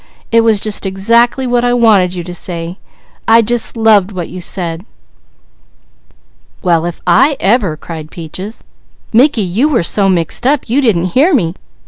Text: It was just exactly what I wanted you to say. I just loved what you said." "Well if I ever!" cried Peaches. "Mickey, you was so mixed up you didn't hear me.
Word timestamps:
It 0.31 0.41
was 0.41 0.59
just 0.61 0.83
exactly 0.83 1.45
what 1.45 1.63
I 1.63 1.73
wanted 1.75 2.15
you 2.15 2.23
to 2.23 2.33
say. 2.33 2.79
I 3.27 3.43
just 3.43 3.77
loved 3.77 4.11
what 4.11 4.29
you 4.29 4.41
said." 4.41 4.83
"Well 6.63 6.85
if 6.85 7.01
I 7.05 7.37
ever!" 7.39 7.77
cried 7.77 8.09
Peaches. 8.09 8.63
"Mickey, 9.13 9.43
you 9.43 9.69
was 9.69 9.87
so 9.87 10.09
mixed 10.09 10.47
up 10.47 10.67
you 10.67 10.81
didn't 10.81 11.09
hear 11.13 11.35
me. 11.35 11.53